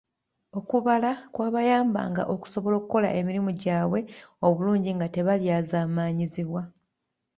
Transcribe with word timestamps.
Okubala 0.59 1.11
kwabayambanga 1.33 2.23
okusobola 2.33 2.75
okukola 2.77 3.07
emirimu 3.19 3.51
gyabwe 3.61 3.99
obulungi 4.47 4.89
nga 4.97 5.07
tebalyazamaanyizibwa. 5.13 6.61